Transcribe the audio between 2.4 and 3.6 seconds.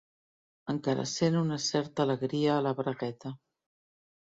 a la bragueta.